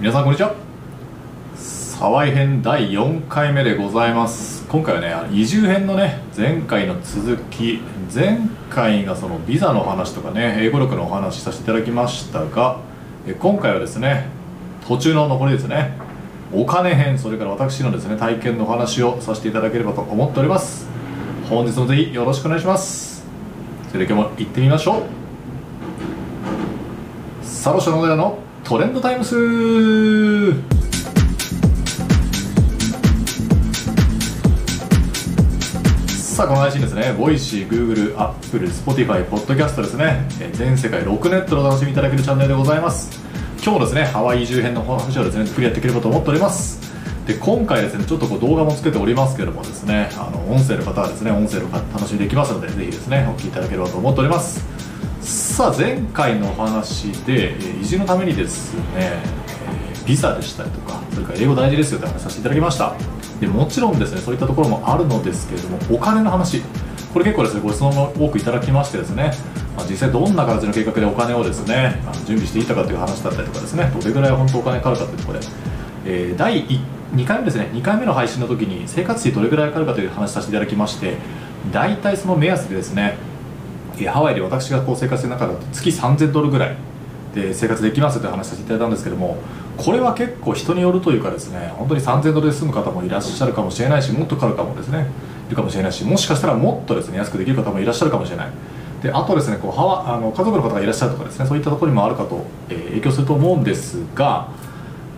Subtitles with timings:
[0.00, 0.54] 皆さんこんにちは。
[1.56, 4.64] 沢井編第4回目でございます。
[4.68, 7.80] 今回はね移住編のね前回の続き
[8.14, 8.38] 前
[8.70, 12.78] 回がそのビザの話とかね英語力のお話させていただきましたが
[13.40, 14.28] 今回はですね
[14.86, 15.98] 途中の残りですね
[16.52, 20.86] お金編それから私のですね体験のお話をさせていただければと思っております。
[21.50, 23.26] 本日もぜひよろしくお願いします。
[23.90, 25.02] それでは今日も行ってみましょう。
[27.44, 28.38] サロショノデラの
[28.68, 30.52] トレンドタイムス
[36.36, 43.18] さあこの配信ですね、ボイシー、Google、Apple、Spotify、Podcast ですね、え全世界6ネットでお楽しみいただけるチャンネルでございます。
[43.54, 46.78] 今日もですね、ハワイ移住編の話をですね、作りやっていければと思っております。
[47.26, 54.87] で、今回ですね、ちょっとこう動画もつけておりますけれどもですね、あの、音声の方はですね、音声の方楽しみできますので、ぜひですね、お聞きいただければと思っております。
[55.58, 62.94] さあ、前回のお話で、えー移住のためにですね、えービザでしたりとか、それから英語大事ですよって話させていただきました。
[63.40, 66.62] でもちろんですね、そういったところもあるのですけれども、お金の話、
[67.12, 69.32] これ結構ですね、ご質問も多くいただきましてですね、
[69.76, 75.46] まあ、実際どんな形の計画でお金をですね、あの準備していたかという話だったりとかですね、どれぐらい本当お金かかるかというところで、
[76.06, 76.64] えー第
[77.16, 81.16] 2回目ですね、2回目の配信の時に生活費どれぐらいかかるかという話させていただきまして、
[81.72, 83.18] 大体その目安でですね、
[84.06, 86.76] ハワイで私がこう生活してる中だと月3000ドルぐらい
[87.34, 89.36] で生活できますという話させていただいたんですけども
[89.76, 95.06] これは結構人によるというかですね本当に3000ドルで済む方もいらっしゃるかもしれないしもっとかかるかもですね。
[95.46, 98.50] いるかもしれないしもしかしたらもっとですね安くできる方もいらっしゃるかもしれない。
[99.02, 104.48] であとですねこうハワあの家族の方がいらっしゃるとかですねそういったところにもあるかと、えー影響すると思うんですが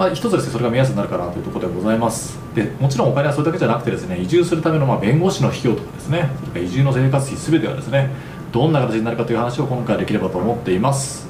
[0.00, 2.38] まあ、一つですねそれが目安になるかなというところでございます。
[2.54, 8.08] でもちろんお金はそれだけじゃなくてですね移住するためのまあ弁護士の費用とかですねそれから移住の生活費全てはですね
[8.52, 11.28] どんな形になるかという話を今回できればと思っています。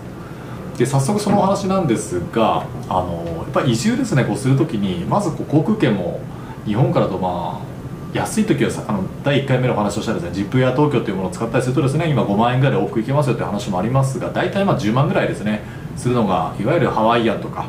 [0.80, 6.20] で早速そのお話なんですがあのやっぱり移住ですねこうするときにまずこう航空券も
[6.64, 15.60] 日本からとまあ安い時はあの第1回目のお話をしたですね ZIP や東京というものを使ったりするとですね今5万円ぐらいで往復行けますよという話もありますが大体まあ10万ぐらいですね
[15.96, 17.66] するのがいわゆるハワイアンとか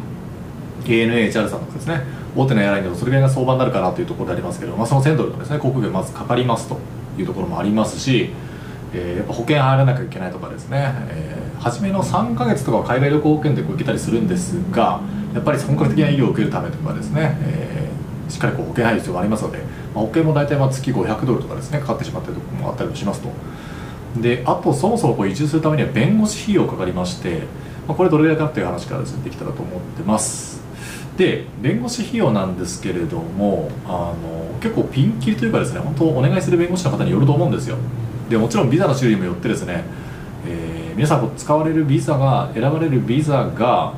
[0.85, 2.01] ANA、JAL さんとかですね
[2.33, 6.79] 大手のエアラインでもそれぐらいが相場になるかなというところでありますけど、まあ、その1000ドルのですね航空券まずかかりますと
[7.19, 8.29] いうところもありますし、
[8.93, 14.99] えーやっぱ保険入らなきゃいけないとかですね、えー初めの3ヶ月とかは海外旅行保険でこう受けたりするんですが
[15.31, 17.91] やっぱり本格的な医療を受けるためとかですね、えー
[18.31, 19.57] しっかりこう保険入る必要がありますので、
[19.93, 23.29] まあ保険も大体まあ月500ドルとかですねかかってしまっているところもあったりもしますと。
[24.21, 27.43] であとそもそもこう移住するためには弁護士費用かかりまして、
[27.87, 30.61] まあ、これどれぐらいかっていう話からですねできたらと思ってます。
[31.17, 37.75] で弁護士費用なんですけれどもあの結構ピンキリというかですね本当お願いする弁護士の方によると思うんですよ。
[38.31, 39.83] でもちろんビザの種類もよってですね、
[40.47, 43.93] えー皆さんこう使われるビザが選ばれるビザが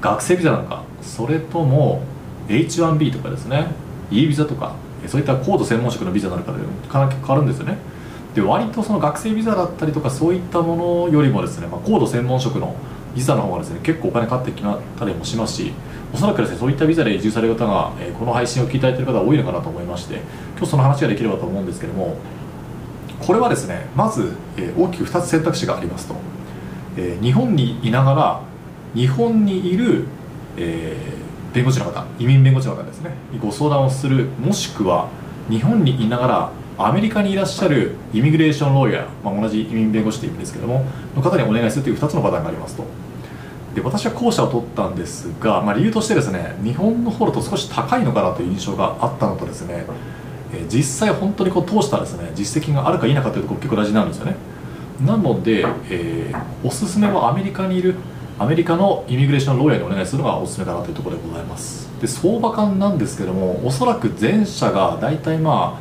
[0.00, 2.04] 学生ビザなのかそれとも
[2.46, 3.66] H1B とかですね
[4.12, 4.76] E ビザとか
[5.08, 6.58] そういった高度専門職のビザなるかで
[6.92, 7.76] 変わるんですよね。
[8.36, 12.76] で割とその学生ビザだったりとかそういったものよりもですね、まあ、高度専門職の
[13.14, 15.72] ビザの方がですね結構お金かかってきたりもしますし
[16.14, 20.20] おそらくですねそういったビザで移住される方が、えーこの配信を聞いていただいている方が多いのかなと思いまして
[20.56, 22.16] 今日その話ができればと思うんですけども
[23.26, 26.14] これはですねまず、え大きく2つ選択肢がありますと、
[26.96, 28.40] え日本にいながら
[28.94, 30.06] 日本にいる、
[30.56, 30.96] え
[31.52, 33.10] 弁護士の方移民弁護士の方ですね
[33.40, 35.08] ご相談をするもしくは
[35.50, 40.84] 日本にいながらアメリカにいらっしゃるイミグレーションロイヤー、まあ、同じ移民弁護士という意味ですけども
[41.14, 42.84] の方にお願いするという2つのパターンがありますと。
[43.74, 49.86] で私は後者を取ったんですが、まあ、理由としてですね日本の方だと少し高いのかなという印象があったのとですね、
[50.54, 54.36] え実際本当にこう通したですね実績があるか否かというところ結構大事なんですよね。
[55.04, 57.96] なので、えーおすすめはアメリカにいる
[58.38, 61.90] アメリカのイミグレーションローヤーにお願いするのがおすすめかなというところでございます。
[62.00, 65.78] で相場感なんですけどもおそらく前者が大体ま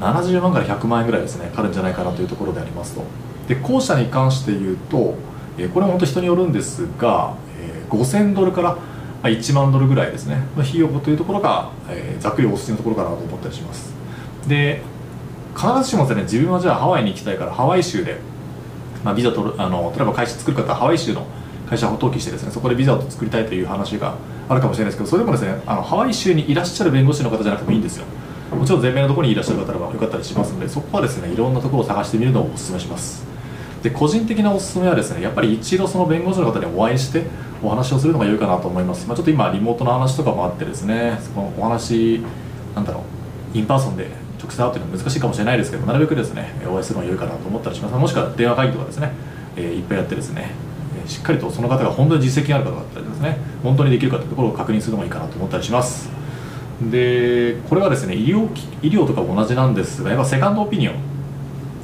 [0.00, 3.02] あ70万から100万円ぐらいですねかかるんじゃないかなというところでありますと。
[3.48, 5.14] で後者に関して言うと、
[5.58, 8.76] えーこれも本当人によるんですが、えー5000ドルから
[9.22, 13.95] 1万ドルぐらいですねの費用というところが、えーざっくりおすすめのところかなと思ったりします。
[14.48, 14.82] で
[15.56, 18.18] 必ずしもですね自分はじゃあハワイに行きたいからハワイ州で、
[19.02, 21.26] まあ、ビザ取るあの例えば会社作る方はハワイ州の
[21.68, 24.16] 会社を登記してですねそこでビザを作りたいという話が
[24.48, 28.04] あるかもしれないですけどそれでもですねあのハワイ州にいらっしゃる弁護士の方じゃなくてもいいんですよ。
[28.50, 33.24] もちろん全米のところにいらっしゃる方がよかったりしますのでそこはですねいろんなところを探してみるのをお勧めします。
[33.82, 37.24] で個人的なおすすめはですねやっぱり一度その弁護士の方にお会いして
[37.62, 42.20] お話をするのが良いかなと思います、まあ、ちょっと今リモートの話とかもあってですねそのお話
[42.74, 43.04] なんだろ
[43.54, 49.12] う in person で直接会うというのは難しいかもしれないですけどなるべくですねお会いするのが良いかなと思ったりしますもしくは電話会議とかですね、
[49.56, 50.50] えーいっぱいやってですね
[51.00, 56.10] えーしっかりとその方が本当に実績がある方だったりですね本当にできるかというところを確認するのがいいかなと思ったりします。
[56.90, 58.48] でこれはですね医療
[58.82, 60.94] 医療とかも同じなんですがやっぱセカンドオピニオン。
[60.94, 61.02] いわ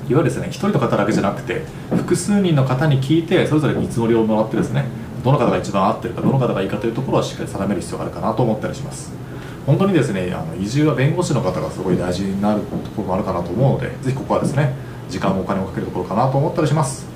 [0.08, 4.84] ゆるですね1人の方だけじゃなくて複数人の方に聞いてそれぞれ見積もりをもらってですね
[5.24, 9.21] どの方が一番合ってるかどの方がいいかというところはしっかり定める必要があるかなと思ったりします。
[9.66, 14.74] 本当にですねあの移住は弁護士の方がすごい大事になるところもあるかなと思うのでぜひここはですね
[15.08, 17.12] 時間もお金をかけるところかなと思ったりします。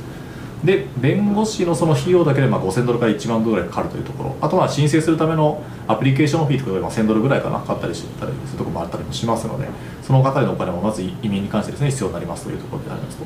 [0.64, 9.68] で弁護士のその費用だけでまあ5000ドルから1万ドルぐらいかかるというところあとは申請するためのアプリケーションフィーとかで1000ドルぐらいかなかったりしたりするところもあったりもしますので
[10.02, 13.24] その方へのお金もまず移民に関してですね必要になりますというところでありますと。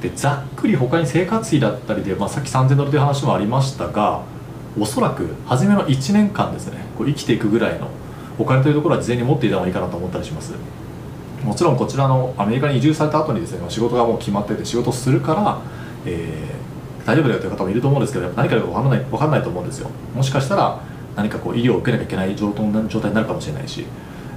[0.00, 4.22] でざっくり他に生活費だったりで、まあ、さっき3000ドルという話もありましたが
[4.78, 7.88] おそらく初めの1年間ですねこう生きていくぐらいの
[8.38, 10.52] お金というところは事前に持っていた方がいいかなと思ったりします。
[11.44, 15.60] もちろんこちらのアメリカに移住された後にですね仕事がもう決まってて仕事するから、
[16.04, 19.90] えー、大丈夫だよという方もいると思うんですけど何か分からない分かんないと思うんですよ。
[20.14, 20.80] もしかしたら
[21.14, 22.72] 何かこう医療を受けなきゃいけない状態に
[23.14, 23.86] なるかもしれないし、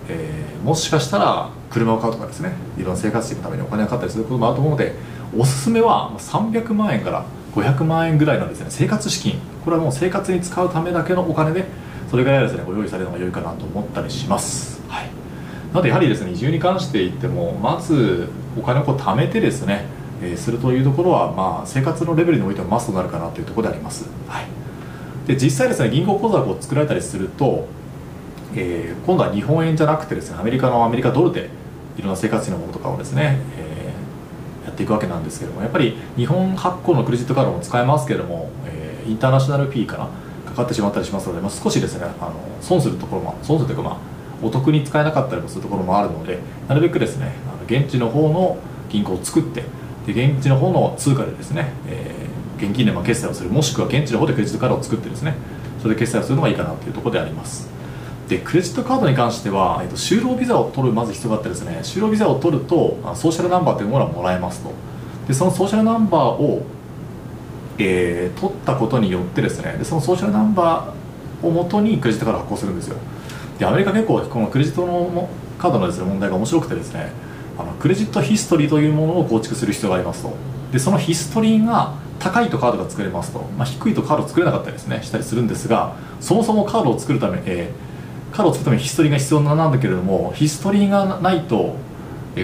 [0.07, 4.95] えー、もしかしたら車を買うとかですねいろんな生活費のためにお金がかかったりすることもあると思うので
[5.37, 7.25] おすすめは300万円から
[7.55, 9.39] 500万円ぐらいのですね生活資金。
[9.65, 11.65] これはもう生活に使うためだけのお金で
[12.09, 15.09] それぐらいですねご用意されるのが良いかなと思ったりします、はい、
[15.69, 19.85] なのでやはりですね移住に関して言ってもまずお金をこう貯めてですね、
[20.21, 24.47] えー、するというところは、まあ、生活のレベルにおいてもマストになるかなというところであります、はい、
[25.27, 27.67] で実際ですね銀行口座を作られたりすると、
[28.55, 31.49] えー、今度は日本円じゃなくてですねアメリカのアメリカドルで
[31.97, 40.09] いろんな生活費のものとかをですね、えー、やっていくわけなんですけどもやっぱり日本発行のクレジットカードも使えますけれども、えー、インターナショナルフィーかな
[40.49, 43.97] かかってしまったりしますので、まあ、少しですねあの損するところも損するというかまあ
[44.41, 48.57] お得に使えなかったりもするところもあるのでなるべくですねあの現地の方の
[48.89, 49.63] 銀行を作って
[50.05, 55.35] で現地の方の通貨でですね、えー、現金でま決済をするもしくは現地の方でクレジットカードを作ってですね
[55.81, 57.69] それで決済をするのがいいかなというところであります。
[58.27, 64.71] でクレジットカードに関しては、えー、と就労ビザを取るまず必要があってですね就労ビザを取るとソーシャルナンバーというものはもらえますと。
[65.27, 66.63] でそのソーシャルナンバーを
[67.79, 72.97] えー、取ったことによってですねでそのソーシャルナンバーをもとにクレジットカード発行するんですよ。
[73.57, 77.11] でアメリカ結構このクレジットのカードのです、ね、問題が面白くてですね
[77.57, 80.33] あのクレジットヒストリーというものを構築する必要がありますと。
[80.71, 91.75] でそのヒストリーが高いとカードが作れますと、まあ、低いとカード作れなかったりですねしたりするんですがそもそもカードを作るため、えー、カードを作るためにヒストリーが必要なんだけれどもヒストリーがないと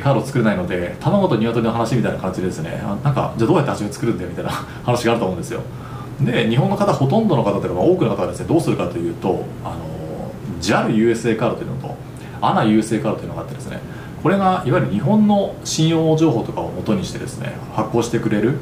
[0.02, 2.82] カード作れないので卵と鶏の話みたいな感じですね。
[3.04, 4.52] なんかじゃあどうやって味を作るんだよみたいな
[4.84, 5.62] 話があると思うんですよ。
[6.22, 9.96] で日本の方ほとんどの方というか多くの方がですねどうするかというとあの
[10.62, 11.96] JALUSA カードというのと
[12.42, 13.80] ANAUSA カードというのがあってですね
[14.24, 18.56] これがいわゆる日本の信用情報とかを元にしてですね発行してくれる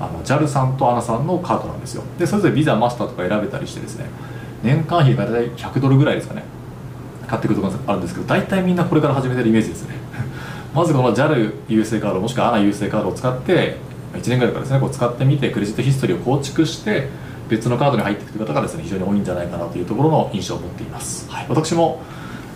[0.00, 2.02] あの JAL さんと ANA さんのカードなんですよ。
[2.18, 4.06] でそれぞれビザマスターとか選べたりしてですね
[4.62, 6.42] 年間費が大体100ドルぐらいですかね
[7.28, 9.93] 買ってくるところがあるんですけど大体みんなこれから始めてるイメージですね。
[10.74, 13.76] まずこの JAL 優勢カードもしくは ANA 優勢カードを使って
[14.12, 17.08] 1年ぐらいからですねこう使ってみてクレジットヒストリーを構築して
[17.48, 22.02] 別のカードに入っていくという方がですね非常に多いんじゃないかなというところの印象を持っています、はい、私も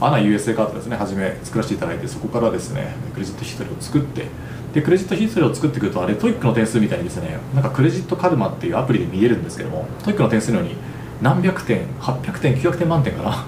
[0.00, 4.26] ANA USA カードですね初め作らせていただいてそこからですねクレジットヒストリーを作って
[4.75, 10.76] でクレジットヒストリーを作ってくるとあれ TOEIC の点数みたいにですねなんか Credit Karma っていうアプリで見えるんですけども TOEIC の点数のように
[11.23, 13.47] 何百点800点900点満点かな。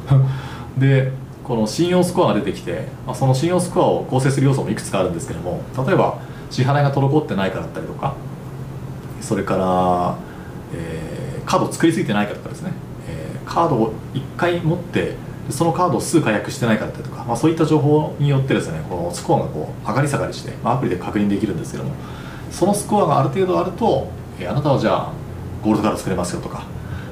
[0.79, 1.13] で
[1.51, 8.15] この信用スコアが出てきて、まあ、その信用スコアを構成する要素もいくつかあるんですけども例えば支払いが滞ってないかだったりとか
[9.21, 10.17] それから、
[10.73, 12.71] えー、カードを作りすぎてないかとかですね、
[13.09, 15.17] えー、カードを1回持って
[15.51, 21.91] そのカードを数回訳してないかだったりとか、まあ、そういった情報によってですねこのスコアがこう上がり下がりして、まあ、アプリで確認できるんですけども
[22.53, 25.13] そのスコアがある程度あると、えー、あなたはじゃあ
[25.65, 26.70] ゴールドカード作れますよとか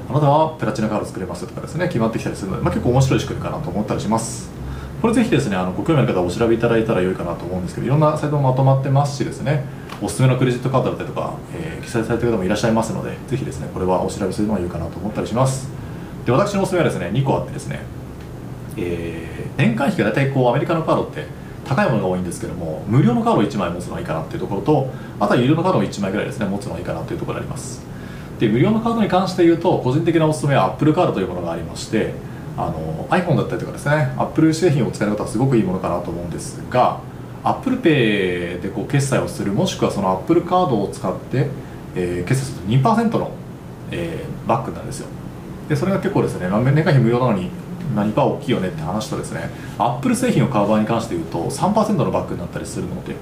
[0.09, 4.49] あなたはプラチナカード作れますとかですね決まってきたりするので、まあ、結構面白い仕組みかなと思ったりします。
[5.01, 9.63] これぜひですねあのご興味ある方はお調べいただいたら良いかなと思うんですけどいろんなサイトもまとまってますしですね
[10.01, 15.69] おすすめのクレジットカードだったりとか、えー、記載されてる方もいらっしゃいますのでぜひですねこれはお調べするのが良いかなと思ったりします。
[16.25, 17.81] で私のおすすめはですね2個あってですね、
[18.77, 21.27] えー、年間費が大体こうアメリカのカードって
[21.65, 24.89] 高いものが多いんですけども無料のカードを1枚持つのがいいかなっていうところと
[25.19, 27.87] あとは有料のカードを1枚ぐらいですね持つのがいいかなというところがあります。
[28.39, 32.13] で無料のカードに関して言うと個人的なおすすめは Apple カードというものがありまして
[32.57, 37.01] あの iPhone だったりとかですね Apple 製品を使える方はすごくいいものかなと思うんですが
[37.43, 41.47] ApplePay でこう決済をするもしくはその Apple カードを使って、
[41.95, 43.31] えー、決済すると2%の、
[43.91, 45.07] えー、バックなんですよ。
[45.67, 47.49] でそれが結構ですね年間費無料なのに
[47.95, 53.15] 何パー大きいよねって話とですね Apple 製品を買う場合に関して言うと3%のバックになったりするので、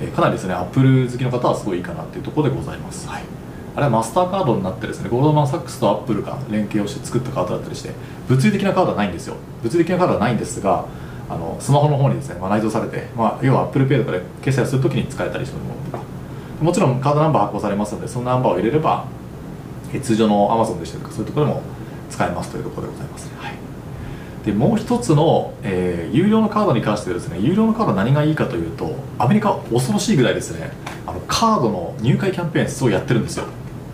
[0.00, 3.37] え、かなりですね Apple 好きの方はすごいいいかなっていうところでございます、はい。
[3.78, 7.92] あれはマスターカードになってですねゴールドマン・サックスとアップルが連携をして作ったカードだったりして
[8.28, 9.36] 物理的なカードはないんですよ。
[9.62, 10.84] 物理的なカードはないんですが
[11.30, 16.02] あのスマホの方にですね、まあ、内蔵されて、まあ、要は ApplePay とかで決済をするときに使えたりするものとか。
[16.60, 19.04] もちろんカードナンバー発行されますのでそのナンバーを入れれば
[20.02, 21.62] 通常の Amazon でしたりとかそういうところでも
[22.10, 23.54] 使えますというところでございます、はい、
[24.44, 30.72] でもう一つの、えー、有料のカードに関してですね有料のカード何がいいかというとアメリカ恐ろしいぐらいですね
[31.06, 33.44] あのカードの入会キャンペーンすごいやってるんですよ。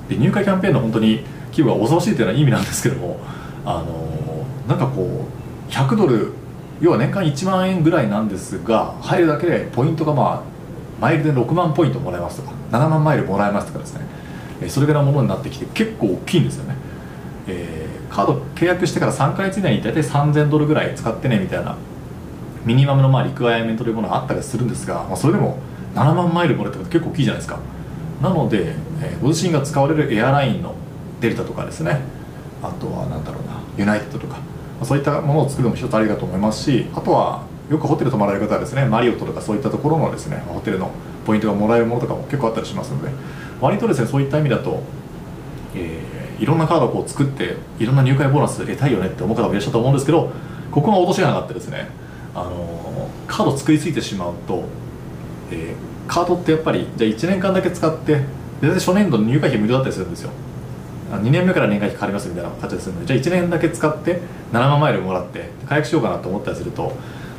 [0.08, 3.18] で入会キャンペーンの本当に規模が恐ろしいというのは意味なんですけども
[3.64, 5.26] あの、なんかこ
[5.68, 6.32] う100ドル
[6.80, 10.54] 要は年間1万円ぐらいなんですが入るだけでポイントがまあ
[11.00, 14.24] マイルで6万ポイントもらえますとか7万マイルもらえますとかですね。
[14.68, 16.76] それぐらいのものになってきて結構大きいんですよね、
[17.48, 21.76] えー、カード契約してから3か月以内に大体3000ドルぐらい使ってねみたいな
[22.64, 25.58] ミニマムのまあリクワイアメントというものがあったりするんですが、まあ、それでも
[25.94, 27.58] 7万マイルもらえたこと結構大きいじゃないですか。
[28.24, 30.74] なので、えー、ご自身が使われるエアラインの
[31.20, 32.00] デルタとかですね
[32.62, 34.38] あとは何だろうなユナイテッドとか
[34.82, 40.90] そういったものを作るのも一つありだと思いますしあとはよくホテル泊まられる方はですねマリオットとかそういったところのですねホテルの
[41.26, 43.10] ポイントがもらえるものとかも結構あったりしますので
[43.60, 44.82] 割とですねそういった意味だと、
[45.74, 50.32] えー、いろんなカードをこう作っていろんな入会ボーナス得たいよねって思う方もいらっしゃると思うんですけど
[50.70, 51.88] ここが落とし穴があってですね
[52.34, 54.64] あのカード作りすぎてしまうと、
[55.50, 58.22] えー、カードってやっぱりじゃあ1年間だけ使って
[58.60, 60.30] 全然初年度の入会費無料だったりするんですよ。
[61.10, 64.20] 2年目から年会費かかりますみたいな形でするのでじゃあ1年だけ使って
[64.52, 66.92] 7万マイルもらって解約しようかなと思ったりすると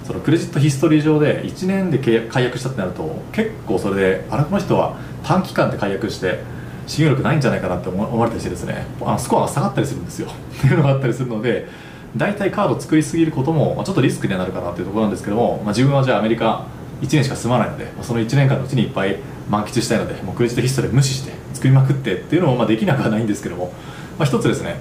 [0.06, 1.98] そのクレジットヒストリー上で1年で
[2.30, 6.40] 解約したってなると結構それであれこの人は短期間で解約して
[6.88, 10.30] 信用力ないんじゃないかなって思われたりしてですねあスコアが下がったりするんですよ。
[10.58, 11.68] っていうのがあったりするので
[12.16, 16.64] 大体カード作りすぎることも、ちょっとリスクにはなるかなっていうところなんですけども、まあ、自分はじゃあアメリカ
[17.06, 19.18] 1年しか住まないので、まあ、その1年間のうちにいっぱい
[19.50, 23.72] 満喫したいのでもうクレジットヒストリー無視して作りまくってっていうのもまあできなくはないんですけども、
[24.18, 24.78] まあ、一つですね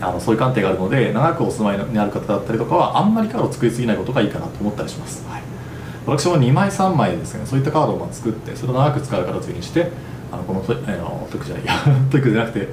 [0.00, 5.42] あのそういう観点があるので長くお住まいにある方だったりとかはあんまりカードを作りすぎないことがいいかなと思ったりします、はい、
[6.06, 9.90] 私も2枚3枚ですねそういったカードを作ってそれを長く使う形にして
[10.32, 11.74] あのこのトあの TOEIC じゃないや
[12.10, 12.68] TOEIC じゃなくて、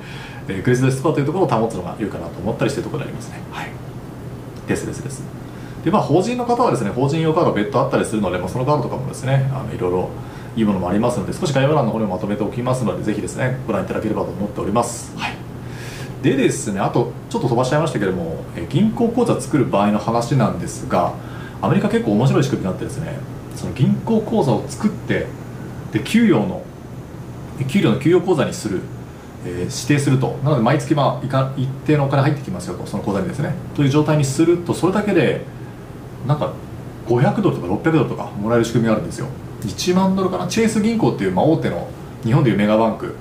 [0.47, 3.39] えー、クレジットスコアというところを保つのがいいかなと思ったりしているところでありますね。
[3.51, 3.69] はい。
[4.67, 5.40] ですですです
[5.83, 10.09] でまあ法人の方はですね法人用カード別途あったりするので、まあ、そのカードとかもですねあのいろいろ
[10.55, 15.17] いいものもありますので少し概要欄の方にもまとめておきますのでぜひですねご覧いただければと思っております。
[15.17, 15.35] はい。
[16.21, 21.13] でですねあとちょっと飛ばしちゃいましたけれども銀行口座作る場合の話なんですが
[21.61, 23.17] アメリカ結構面白い仕組みになってですね
[23.55, 25.27] その銀行口座を作って
[25.91, 26.63] で給与の
[27.67, 28.81] 給料の給与口座にする、
[29.45, 30.37] えー、指定すると。
[30.43, 33.53] なので毎月まあ一定のお金入ってきますよとその口座にですね。
[33.75, 35.41] という状態にするとそれだけで
[36.27, 36.53] なんか
[37.07, 39.27] 500ドルとか600ドルとかもらえる仕組みがあるんですよ。
[39.61, 40.47] 1万ドルかな？
[40.47, 41.87] チェイス銀行っていう、まあ、大手の
[42.23, 43.15] 日本でいうメガバンク。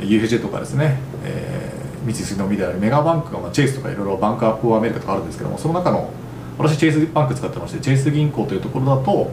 [0.00, 6.10] UFJ とかですね、えー、三井住友みたいなメガバンクが、まあ、チェイスとかいろいろバンクアップアメリカとかあるんですけどもその中の
[6.56, 9.30] 私チェイスバンク使ってましてチェイス銀行というところだと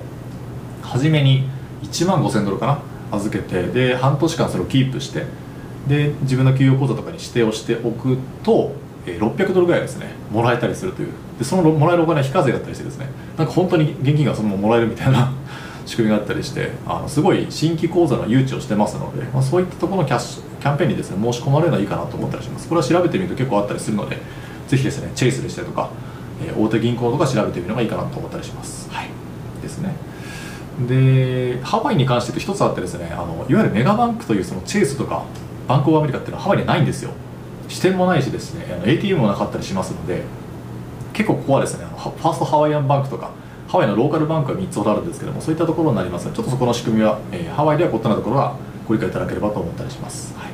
[0.82, 1.50] 初めに
[1.84, 3.18] 1万5000ドルかな？
[3.18, 5.24] 預けてで半年間それをキープして
[5.88, 8.74] で自分の給与口座とかに指定をしておくと
[9.14, 11.10] 600ドルぐらいですねもらえたりするという。
[11.40, 15.32] でそのもらえるお金は非課税だったりしてですねなんか本当に現金がそのままもらえるみたいな
[15.86, 22.68] 仕組みがあったりしてあのすごい新規口座の誘致をしてますので、まあ、そういったところのキャッシュキャンペーンにですね申し込まれるのはいいかなと思ったりします。
[22.68, 24.18] これは調べてみると結構あったりするので
[24.68, 25.90] ぜひですねチェイスでしたりとか、
[26.46, 28.90] えー、大手銀行とか調べてみるのがいいかなと思ったりします。
[28.92, 29.10] はい。
[29.62, 29.96] ですね。
[30.88, 35.24] でハワイに関して言うと一つあってですねあのいわゆるメガバンクというそのチェイスとか
[35.68, 37.12] バンクオブアメリカっていうのはハワイにないんですよ
[37.68, 40.24] 支店もないしですね ATM もなかったりしますので
[41.14, 43.32] 結構ここはですねファーストハワイアンバンクとか
[43.68, 48.56] ハワイのローカルバンクは3つほどあるんですけどもそういったところになりますのでちょっとそこの仕組みは、えー、ハワイでは異なるところは
[48.88, 50.52] ご理解いただければと思ったりします、はい、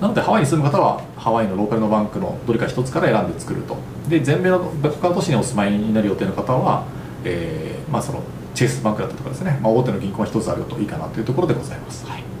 [0.00, 3.76] なのでハワイに住む方はハワイのローカルのバンクのどれか1つから選んで作ると。
[4.08, 6.84] で全米の他の都市にお住まいになる予定の方は、
[7.24, 8.22] えーまあ、その
[8.54, 12.33] チェイスバンクだったりとかですね、まあ、大手の銀行が1つあるといいかなというところでございます、はい。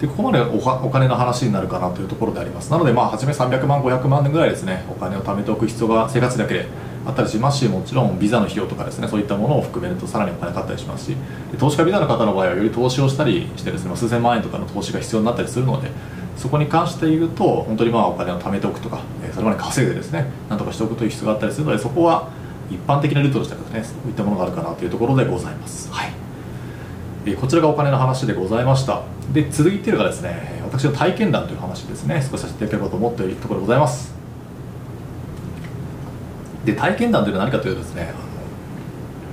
[0.00, 6.68] でここまでお金の話になるかなというところでありますなのでまあ初め300万500万ぐらいですねお金を貯めておく必要が生活だけで
[7.06, 11.16] あったりしますしもちろんビザの費用とかですねそういったものを含めるとさらにお金かかったりしますし
[11.58, 15.90] 投資家ビザの方の場合はより投資をしたりしてですね数千万円とかの投資が必要になったりするので
[16.36, 19.02] そこに関して言うと本当にまあお金を貯めておくとか
[19.32, 22.30] それまで稼いでですねなんとかしておくという必要があったりするのでそこは
[22.70, 25.90] 一般的なルートとしてはですねそういったものがあるかなというところでございます。
[25.92, 26.29] はい
[27.32, 29.02] えこちらがお金の話でございました。
[29.32, 32.26] で続いてるがですね私の体験談という話ですね。
[32.30, 34.14] 少しさせていただければと思っているところでございます。
[36.64, 38.12] で体験談というのは何かというとですね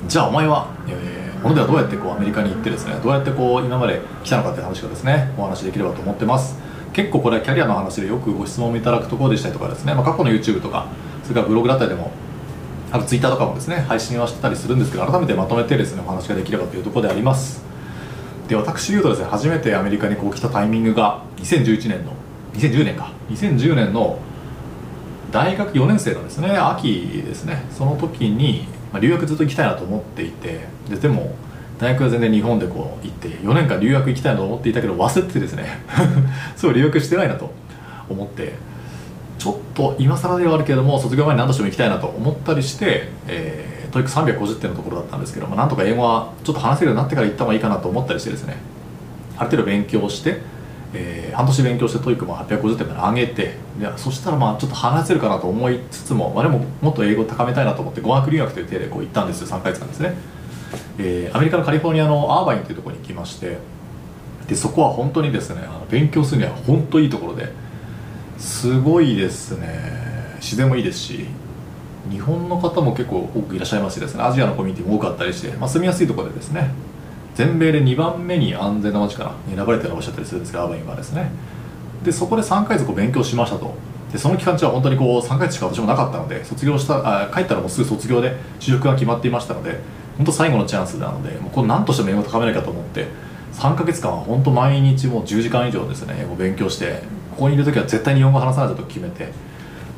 [0.08, 6.58] じゃあお前はえー、ものではどうやってこうアメリカに行ってですねどうやってこう今まで来たのかっていう話をですねお話しできればと思ってます。
[6.94, 10.88] 結構これはキャリアの話でよくご質問いただくところでしたりとかですね、まあ、過去の YouTube とか
[11.22, 12.12] それからブログだったりでも
[12.92, 17.67] あと Twitter とかもですね配信はしてたりするんですけど改めてまとめてですねお話ができればというところであります。
[18.48, 22.13] で私言うとですね初めてアメリカにこう来たタイミングが2011年の
[22.54, 23.12] 2010年か。
[23.30, 24.20] 2010年の
[25.32, 26.58] 大学4年生のですね。
[26.58, 27.66] 秋ですね。
[27.72, 31.36] その時に、まあ、留学ずっと行きたいなと思っていてででも
[31.77, 35.82] 大学は全然日本でこう行って4年間留学行きたいなと思っていたけど忘れてですね。
[36.56, 37.54] そう留学してないなと
[38.10, 38.54] 思って。
[39.38, 48.58] ちょっと今更ではあるけれども卒業前に何としても行きたいなと思ったりして、えー、 TOEIC 350点のところだったんですけど、まあ、なんとか英語はちょっと話せるようになってから行った方がいいかなと思ったりしてですね
[49.38, 50.42] ある程度勉強して
[50.94, 60.13] えー、半年勉強して TOEIC も850点まで上げてでそしたらまあちょっと話せるかなと思いつつも、まあ、でももっと英語を高めたいなと思って語学留学という手でこう行ったんですよ3ヶ月間ですね、
[60.98, 63.58] えー、アメリカのカリフォルニアのアーバインというところに行きまして
[64.48, 67.51] でそこは本当にですねあの勉強するには本当いいところで
[68.38, 70.08] すごいですね。
[70.39, 71.25] 自然もいいですし
[72.10, 74.24] 日本の方も結構多くいらっしゃいますしですね。
[74.24, 76.72] アジアのコミュニティも多かったりして、まあ、住みやすいところでですね
[77.36, 81.30] 全米で2番目に安全な街から選ばれてるおっしゃったりするんですがアーバインはですね。
[82.04, 83.74] でそこで3ヶ月こう勉強しましたと。
[84.12, 89.80] でその期間中は本当にこう3ヶ月しか私もなかったので卒業したあ帰ったらもうすぐ卒業で就職が決まっていましたので
[90.18, 93.08] 本当最後のチャンスなのでもうこれ何としても英語を高めなきゃと思って
[93.54, 99.30] 3ヶ月間は本当毎日もう10時間以上ですね英語を勉強してここにいる時は絶対に日本語話さないと決めて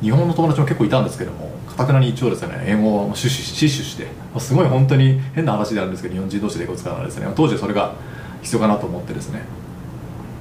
[0.02, 4.06] 日本の友達も結構いたんですけどもかたくなに一応ですね英語を死守死守して
[4.38, 7.94] すごい本当に変な話であるんですけど日本人同士で英語を使うのはですね当時それが
[8.42, 9.42] 必要かなと思ってですね。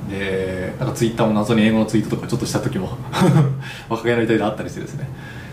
[0.10, 2.98] でなんかツイッターも謎に英語のツイートとかちょっとした時も
[3.90, 5.08] 若気の至りであったりしてですね。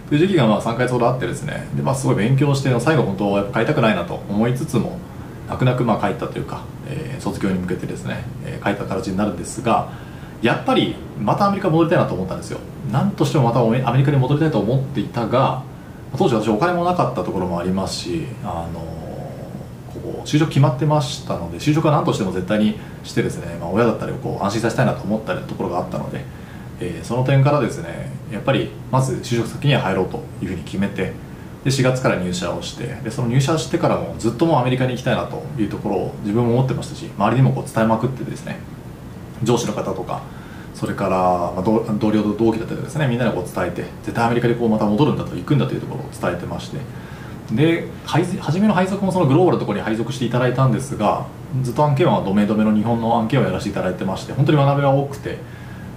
[0.09, 4.99] という時期がまあ3回ほどあってですねで、まあ、すごい勉強して最後本当はやっぱ帰りたくないなと思いつつも
[5.49, 9.89] 泣く泣くまあ帰ったというか、えー、卒業に向けてですね、えー、帰った形になるんですが
[10.47, 12.61] やっぱりまたアメリカ戻りたいなと思ったんですよ。
[12.93, 15.65] 何としてもまたアメリカに戻りたいと思っていたが
[16.17, 18.81] 当時私お金もなかったところもありますしあの
[19.93, 26.25] こう就職決まってましたので就職は何としても絶対にしてですね、まあ、親だったりをこう安心させたいなと思ったところがあったので、
[26.81, 31.13] えー、その点からですねやっぱりまず就職先には入ろうというふうに決めて
[31.65, 38.61] で4月から入社をしてでその入社してからもずっともうアメリカに行きたいなというところを自分も思ってましたし周りにもこう伝えまくってですね
[39.43, 40.23] 上司の方とか
[40.77, 46.79] それから、まあ、同僚と同期だったりですねみんなにこう伝えて絶対アメリカにこうまた戻るんだと行くんだというところを伝えてまして。
[47.53, 51.27] で初めの配属もそのグローバルのところに配属していただいたんですが
[51.63, 55.39] ずっと案件はドメドメの日本の案件をやらせていただいてまして本当に学びが多くて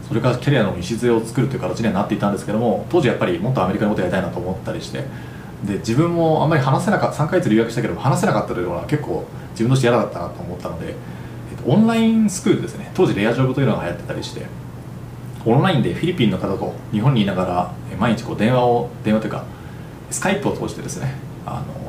[0.07, 5.05] それからキャリアの礎を作るという形にはなっていたんですけども当時やっぱりもっとアメリカのことやりたいなと思ったりして
[5.65, 10.93] で自分もあんまり話せなかった3ヶ月留学したけど話せなかったというのは結構自分として嫌だったなと思ったので、え
[11.59, 12.91] っと、オンラインスクールですね。
[12.93, 14.45] 当時レアジョブというのが流行ってたりして
[15.45, 19.45] オンラインでフィリピンの方と日本にいながら毎日こう電話を電話というか
[20.11, 21.79] スカイプを通してですねあの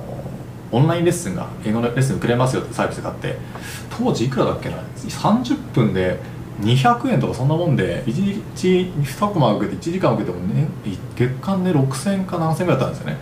[0.72, 3.36] オンラインレッスンが英語のレッスン受けれますよってサービスがあって
[3.96, 6.18] 当時いくらだっけな30分で
[6.60, 8.12] 200円とかそんなもんで1
[8.56, 10.68] 日2コマ受けて1時間受けてもね
[11.16, 13.16] 月間で6000円か7000円ぐらいだったんですよね。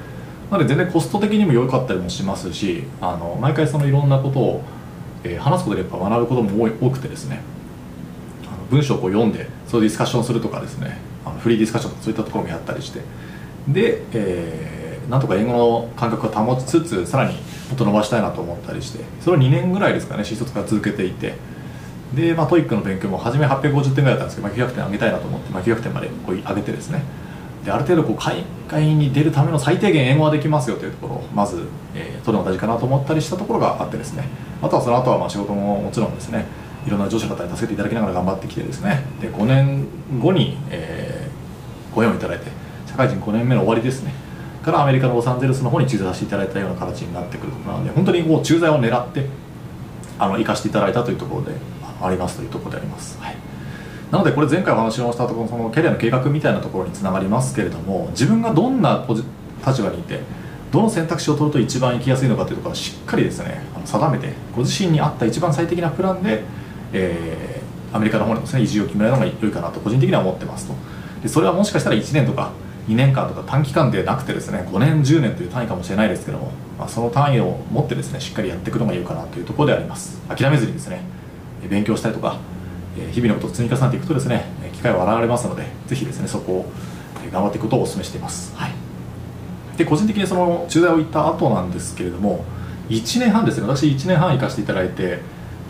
[0.50, 4.62] なので全然コスト的にも良かったりもしますしあの毎回そのいろんなことを、
[5.22, 7.40] え、話すことでやっぱ学ぶことも多くてですね。
[8.70, 10.98] 文章をこう読んでそうディスカッションするとかですね。
[11.24, 13.00] あのフリーディスカッションとかそういったところもやったりして。
[13.68, 17.40] で、えー、なんとか英語の感覚を保ちつつさらにも
[17.74, 19.04] っと伸ばしたいなと思ったりして。
[19.20, 21.34] それを2年ぐらいですかね新卒から続けていて。
[22.14, 27.02] で、まあ、 TOEIC の勉強も初め850点ぐらいだったんですけど、まあ、900点上げたいなと思って、まあ、900点までこう上げてですね。
[27.64, 34.24] である程度こう海外に出るための最低限英語はできますよというところをまず、えー、とても大事かなと思ったりしたところがあってですね。
[34.62, 36.46] あとはその後はまあ仕事ももちろんですね。
[36.88, 39.04] いろんな上司の方に助けていただきながら頑張ってきてですね。
[39.20, 39.86] で5年
[40.18, 42.46] 後に、えー、ご縁をいただいて
[42.86, 44.12] 社会人5年目の終わりですね。
[44.62, 49.26] からアメリカのロサンゼルスの方に駐在させていただいたような形になってくるとなので本当にこう駐在を狙って
[50.18, 51.52] あの生かしていただいたというところで
[52.00, 53.36] ありますというところであります、はい、
[54.10, 59.06] なのでこれ前回お話をしたところそのキャリアの計画みたいなところにつながりますけれども自分がどんな
[59.66, 60.20] 立場にいて
[60.70, 66.42] どの選択肢を取ると一番行きやすいのかというところをしっかりですね定めてご自身に合った一番最適なプランで
[66.92, 70.74] えー、アメリカの方にですね移住を決めるのが良いかなと個人的には思ってますと。
[71.22, 72.52] でそれはもしかしたら1年とか
[72.88, 80.20] 2年間とか短期間でなくてですね5年10年という単位かもしれないですけども、まあ、その単位を持ってですねしっかりやっていくのがいいかなというところであります。
[80.28, 81.02] 諦めずにですね
[81.68, 82.38] 勉強したりとか
[83.12, 86.72] 日々のことを積み重ねていくとですね機会は現れますのでぜひですねそこを
[87.32, 88.72] 頑張っていくことをお勧めしています、はい、
[89.76, 92.44] で個人的にその駐在を行った後なんですけれども
[92.88, 95.20] 1年半ですね私1年半行かせていただいて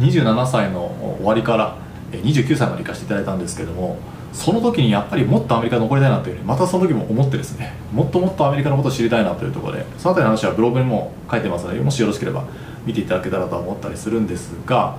[0.01, 1.77] 27歳の終わりから
[2.13, 3.99] 29歳まで行かせていただいたんですけども
[4.33, 12.45] その時にやっぱりもっとアメリカ残りたいなというふうにまたその時も思ってですねもっともっとアメリカのことを知りたいなというところでその辺りの話はブログにも書いてますのでもしよろしければ
[12.87, 14.99] 見ていただけたらと思ったりするんですが、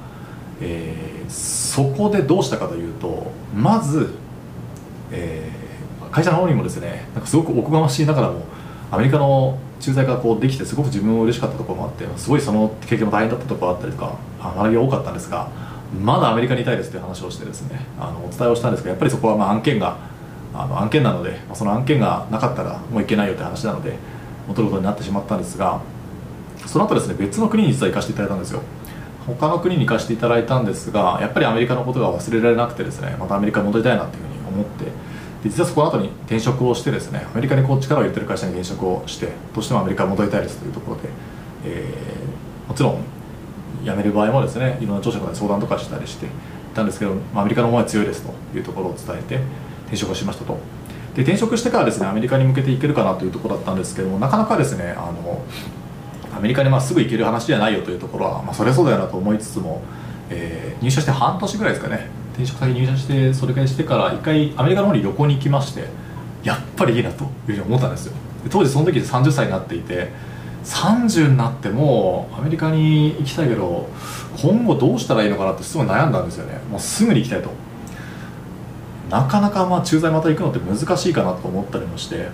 [0.62, 4.14] えー、そこでどうしたかというとまず、
[5.12, 8.44] えー、会社の方にもですねなんかすごくおこがましいながらも
[8.92, 15.50] アメリカの駐在がこうできてすごく自分も嬉しかったところもあってすごいその経験も大変だったところあったりとか学びが多かったんですが
[16.04, 19.98] まだアメリカにいたいですという話をしてですねあのお伝えをしたんですがやっぱりそこはまあ案件が
[20.54, 23.96] あの案件なのでその案件がなかったらもういけないよって話なので
[24.48, 25.82] 戻ることになってしまったんですが
[26.66, 28.62] その後ですね別の国に実は行かせていただいたんですよ。
[29.28, 34.86] 他の国に行かせていただいたんですがやっぱりアメリカのことが忘れられなくてですねまたアメリカに戻りたいなというふうに思って
[35.44, 41.10] で実はそこの後に転職をしてですねアメリカにこう力を入れてる会社に転職をしてどうしてもアメリカに戻りたいですというところで、
[41.66, 43.04] えー、もちろん
[43.84, 46.30] 辞める場合もですねいろんな著者から相談とかしたりしてい
[46.74, 49.40] たんですけど、まあ、アメリカの思いは強いですというところを伝えて
[49.86, 50.58] 転職をしましたと。
[51.16, 55.44] で転職してからですねアメリカに向けていけるかなというところだったんですけどもなかなかですねあの
[56.36, 59.82] アメリカにまあすぐ行ける話じゃないよというところは、まあ、それそうだよなと思いつつも、
[60.30, 65.86] えー、入社して半年ぐらいですかね転職先入社してそれからいしてから一回アメリカの方に旅行に行きまして
[66.44, 68.14] やっぱりいいなというふうに思ったんですよ。
[68.50, 70.12] 当時その時で30歳になっていて
[70.64, 73.90] 30になってもアメリカに行きたいけど
[74.42, 76.60] 今後どうしたらいいのかなってすごい悩んだんですよね。
[76.70, 77.50] もうすぐに行きたいと。
[79.10, 82.28] なかなかまあ駐在また行くのって難しいかなと思ったりもして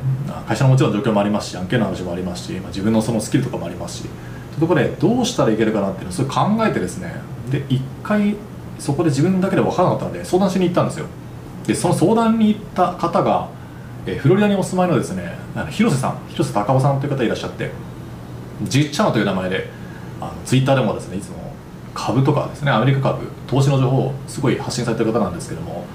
[0.46, 4.04] 会社のもちろん状況もありますし案件の話もありますし、まあ、自分のそのスキルとかもありますし。
[4.04, 4.12] とい
[4.58, 7.14] うところでどうしたらいけるかなっていうのをそれ考えてですね。
[7.50, 8.36] で一回
[8.80, 11.06] そこで自分だけで分からなかったので相談しに行ったんですよ。
[11.68, 13.50] でその相談に行った方が、
[14.06, 15.36] えフロリダにお住まいのですね
[15.72, 17.72] 広瀬さん広瀬隆夫さんという方いらっしゃって
[18.64, 19.68] じっちゃまという名前で
[20.22, 21.38] あのツイッターでもですねいつも
[21.96, 25.86] 株とかですねアメリカ株投資の情報をすごい発信されてる方なんですけども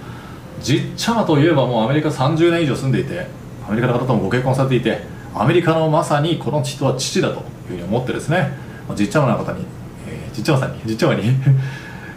[0.61, 3.27] じっちゃまといえばもうアメリカ30年以上住んでいて
[3.67, 5.03] アメリカの方ともご結婚されていて
[5.35, 8.53] アメリカのまさにこの人は父だというふうに思ってですね
[8.97, 9.65] じっちゃまの方に、
[10.09, 11.23] えー、じっちゃまさんにじっちゃまに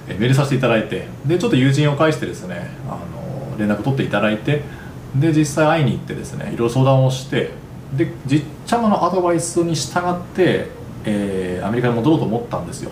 [0.07, 2.99] メールさせていただいてでちょっと友人を介してですねあ
[3.51, 4.61] の連絡取っていただいて
[5.15, 7.51] で実際会いに行ってですねいろいろ相談をして
[7.95, 10.67] でじっちゃまのアドバイスに従って、
[11.05, 12.91] えー、アメリカに戻ろうと思ったんですよ。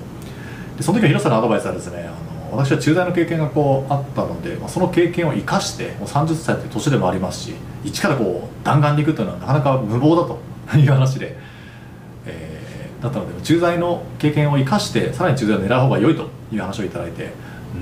[0.78, 2.12] でその時は広瀬のアドバイスはですねあ
[2.52, 10.40] の私は駐在の経験がこうあったので、まあ、その経験を生かしてもう30歳という年でもありますし一からこう弾丸に行くというのはなかなか無謀だと
[10.78, 11.36] いう話で、
[12.26, 17.32] えー、だったので駐在の経験を生かしてさらに駐在を狙う方が良いという話をいただいて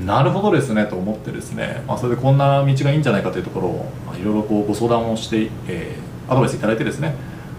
[0.06, 7.16] なるほどですねと思ってですね、まあ、それでこんな道がいいんじゃないかというところをいろいろこうご相談をして、えーアドバイスいただいてですね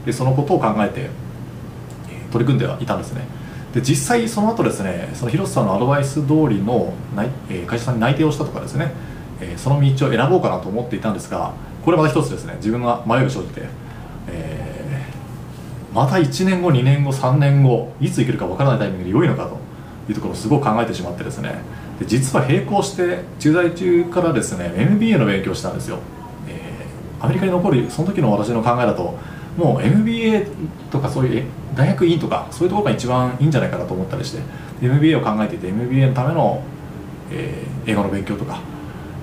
[0.07, 1.11] でそのことを考えて
[2.33, 3.23] 取り組んではいたんですね。
[3.75, 6.93] で実際その後ですねその広瀬さんのアドバイス通りの
[7.67, 8.93] 会社さんに内定をしたとかですね
[9.41, 11.53] えその道を選ぼうかなと思っていたんですが
[11.85, 13.63] これまた一つですね自分が迷いが生じて、
[14.27, 19.60] えー、また1年後2年後3年後いつ行けるかわからないタイミングで良いのかと。
[20.11, 21.55] いうところをすごく考えてしまってですね。
[21.99, 25.99] で実は並行して駐在中からですね MBA の勉強したんですよ。
[27.21, 29.19] アメリカに残るその時の私の考えだと
[29.57, 30.47] もう MBA
[30.91, 31.45] とかそういう
[31.77, 34.39] 大学院とかそういうところが一番いいんじゃないかなと思ったりして
[34.83, 36.63] MBA を考えていて MBA のための、
[37.31, 38.61] えー、英語の勉強とか、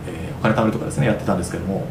[0.07, 1.87] えー、お金貯めるとかですねやってたんですけども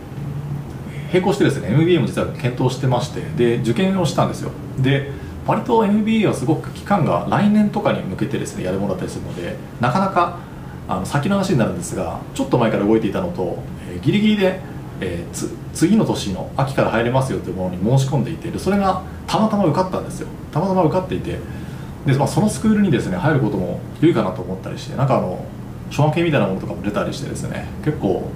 [1.12, 4.52] 並行してですね MBA も実は検討してましてで受験をしたんですよ。
[4.78, 5.10] で
[5.46, 10.38] 割と MBA はすごく期間が来年とかに向けてですねやるものだったりするのでなかなか
[10.88, 14.60] あの先の話になるんですがちょっと前から動いていたのと、えー、ギリギリで
[15.00, 20.28] えー、次の年の秋から入れますよというものに申し込んでいてそれがたまたま受かったんですよ。
[20.52, 21.38] たまたま受かっていて
[22.06, 25.44] で、まあ、そのスクールにですね入ることも良いかなと思ったりしてなんかあの
[25.90, 28.30] 奨学金みたいなものとかも出たりしてですね結構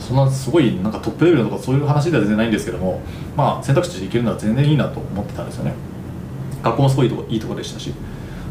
[0.00, 3.00] そんなすごいなんかトップレベルとかそういう話では全然ないんですけども、
[3.36, 5.74] まあ、選択肢でいけるのは全然いいなと思ってたんですよね。
[6.62, 7.92] 学校もすごいいいとこいいとこでしたし。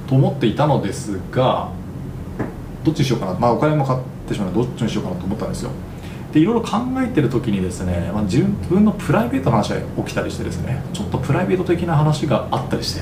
[0.08, 1.69] と思っていたのですが
[2.84, 3.34] どっちにしようかな。
[3.34, 5.71] まあお金も買ってしまうのでどっちにしようかなと思ったんですよ。
[6.31, 13.01] でいろいろ考えてる時にですね、まあ、自分のプライベートの話が起きたりしてですねちょっとプライベート的な話があったりして、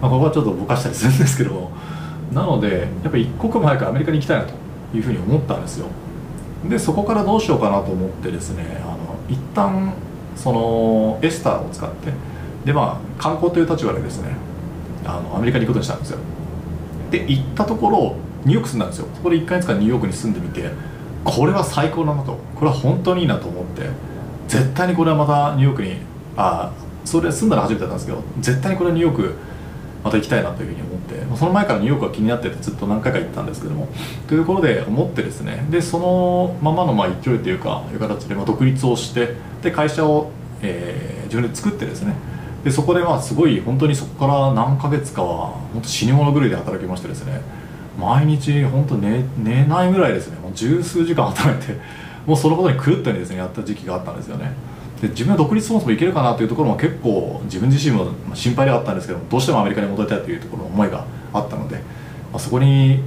[0.00, 1.70] まあ、ここはちょっとぼかしたりするんですけど
[2.32, 4.52] なのでやっぱり一刻も早くアメリカに行きたいなと
[4.96, 5.86] いうふうに思ったんですよ。
[6.68, 8.98] でそこからどうしようかなと思ってですねあの
[9.28, 9.92] 一旦
[10.36, 12.12] そのエスターを使って
[12.64, 14.30] でまあ観光という立場でですね
[15.04, 16.18] あのアメリカに行くことにしたんですよ。
[17.10, 19.06] で行ったところニューヨーク住んだんですよ。
[19.14, 20.70] そこで1か月間ニューヨークに住んでみて
[21.24, 22.38] これは最高だなと。
[22.54, 23.88] これは本当にいいなと思って
[24.48, 25.96] 絶対にこれはまたニューヨークに
[26.36, 26.72] あ
[27.04, 29.34] それ住んだら初めてだったんですけど絶対にこれはニューヨーク
[30.04, 33.88] また行きたいなというふうに思ってまその前からニューヨークは気になっててずっと何回か行ったんですけども
[34.26, 42.14] というところで思ってですねでそのままのまあ勢いというかいう形でま独立をしてで会社を、えー自分で作ってですね
[42.62, 47.40] でそこでまあすごい本当にそこから何ヶ月かは本当死に物狂いで働きましてですね
[47.98, 51.80] 毎日本当寝寝ないぐらいですねもう十数時間働いて
[52.26, 54.52] もうそのことに狂ったようにですねやった時期があったんですよね。
[55.02, 61.82] で自分は独立そもそもいけるかなというところも結構自分自身も心配ではあったんですけどどうしてもアメリカに戻りたいというところの思いがあったので、ま
[62.34, 63.02] あ、そこに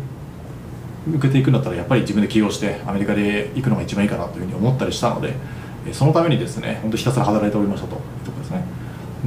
[1.08, 5.36] 向けていくんだったらやっぱり自分で起業してアメリカで行くのが一番いいかなというふうに思ったりしたので
[5.93, 8.63] そのためにですね本当ひたすら働いておりましたというところですね。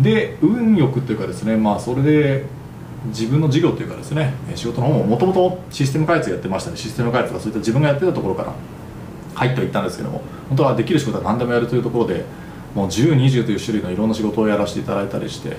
[0.02, 2.44] で運よくというかですねまあそれで
[3.06, 8.52] 自分の事業というかですね仕事の方ももともとシステム開発やってましたねシステム開発とかそういった自分がやってたところから
[9.34, 12.24] 入ってはいったんですけども本当はできる仕事は何でもやるというところで
[12.78, 15.56] もう1020という種類のいろんな仕事をやらせていただいたりして、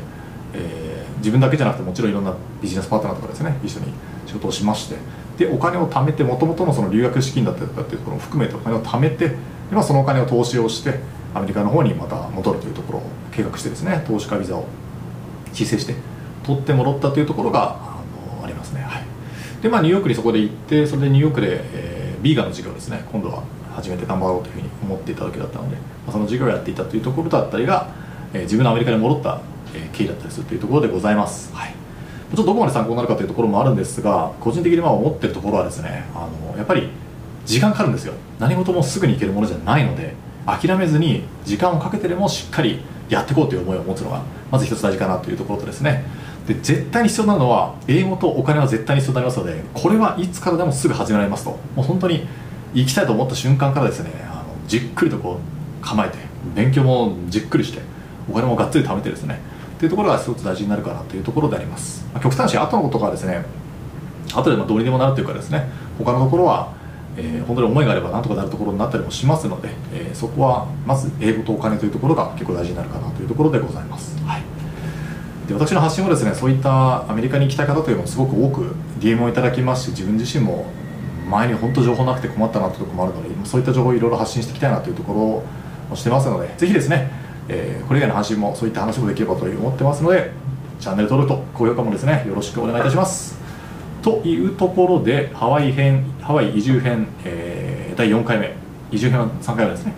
[0.54, 3.88] えー自分だけじゃなくてもちろんいろんなビジネスパートナーとかですね一緒に
[4.26, 4.96] 仕事をしまして
[5.38, 9.36] でお金を貯めてもともとのその留学資金だったりとかっていうところも含めてお金を貯めてで、
[9.74, 11.02] まあ、そのお金を投資をして
[11.34, 13.02] アメリカの方にまた戻るというところを
[13.34, 14.66] 計画してですね投資家ビザを
[15.52, 15.96] 申請して
[16.46, 18.02] 取って戻ったというところがあ
[18.40, 19.04] のありますね、はい、
[19.62, 23.44] でまあニューヨークにそこで行ってそれでニューヨークで、えービーガンの授業ですね今度は
[23.76, 27.90] 始めて頑張ろうというふうに思っていた時だったので、まあ、その授業をやっていたというところだったりが、
[28.34, 29.42] えー自分のアメリカに戻った、
[29.74, 36.90] えー経緯だったりするというところでございます、はい、ちょっとどこまで参考になるかというところもあるんですが個人的にまあ思ってるところはですねあのやっぱり
[37.46, 38.14] 時間かかるんですよ。
[38.40, 40.14] 何事もすぐにいけるものじゃないので
[40.46, 46.06] 諦めずに時間をかけてでもしっかりやっていこうという思いを持つのがまず一つ大事かなというところとですね。
[46.48, 51.52] で絶対に必要なのは英語とお金は絶対に必要になりますのでこれはいつからでもすぐ始められますと。
[51.76, 52.28] もう本当に
[52.74, 56.18] 行きたいと思った瞬間からですねあのじっくりとこう構えて
[56.56, 57.82] 勉強もじっくりして
[58.30, 59.40] お金もがっつり貯めてですね
[59.76, 63.46] っていうところが一つ大事になるかなというところであります、まあ極端し後のことがですね
[64.34, 66.74] 後でもどうにでもなるというかですね他のところは、
[67.18, 74.44] えー本当に思いがあればなんとかなるところになったりもしますので、えーそこはまず英語とお金というところが結構大事になるかなというところでございます、はい、
[75.48, 80.66] で私の発信もですねそういったアメリカに行きたい方というのもすごく多く DM をいただきますし自分自身も
[81.30, 85.20] 前に本当情報なくて困ったなというところもあるのでそういった情報をいろいろ発信していきたいなというところ
[85.94, 87.12] をしてますのでぜひですね、
[87.48, 90.32] えーこれ以外の発信もそういった話もできればと思ってますので
[90.80, 93.38] チャンネル登録と高評価もですねよろしくお願いいたします。
[94.02, 98.54] というところでハワイ編ハワイ移住編、えー第4回目
[98.92, 99.94] 移住編は3回目ですね。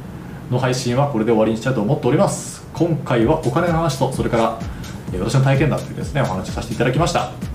[0.49, 2.65] の配信はこれで終わりにしたいと思っております。
[2.73, 4.59] 今回はお金の話とそれから、
[5.19, 7.50] 私の体験談というですねお話をさせていただきました。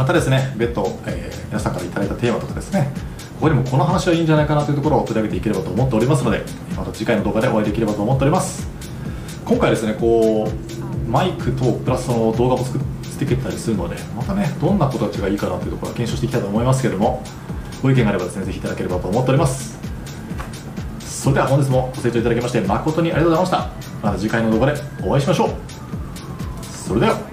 [0.00, 2.90] またですね別途、えー皆さんからいただいたテーマとかですね
[3.34, 6.42] ここにもこの話はいいんじゃないかなというところを取り上げていければと思っておりますので
[6.74, 8.66] また次回の動画でお会いできればと思っております。
[9.44, 12.80] 今回ですねこうマイクとプラスの動画も作っ
[13.18, 17.22] ていけたりするのでまたねどんな子たちがいいかなというところは検証していきたいと思いますけれども
[17.82, 19.78] ご意見があればですねぜひいただければと思っております。
[21.00, 24.06] それでは本日もご清聴いただきまして誠にありがとうございました。
[24.06, 25.50] また次回の動画でお会いしましょう。
[26.64, 27.29] それでは。